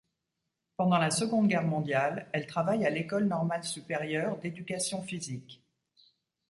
Pendant 0.77 0.97
la 0.97 1.11
Seconde 1.11 1.47
Guerre 1.47 1.61
mondiale, 1.67 2.27
elle 2.33 2.47
travaille 2.47 2.87
à 2.87 2.89
'École 2.89 3.27
Normale 3.27 3.63
Supérieure 3.63 4.39
d'Éducation 4.39 5.03
Physique. 5.03 5.63